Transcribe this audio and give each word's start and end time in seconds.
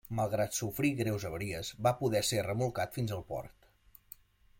Malgrat 0.19 0.55
sofrir 0.59 0.89
greus 1.01 1.25
avaries, 1.29 1.69
va 1.87 1.93
poder 1.99 2.21
ser 2.31 2.41
remolcat 2.47 2.99
fins 2.99 3.15
al 3.19 3.23
port. 3.33 3.69